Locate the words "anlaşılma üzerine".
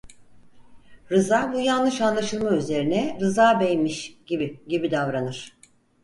2.01-3.17